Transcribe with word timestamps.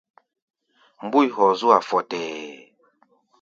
Mbúi 1.05 1.25
hɔɔ 1.35 1.51
zú-a 1.59 1.77
fɔtɛɛ. 1.89 2.31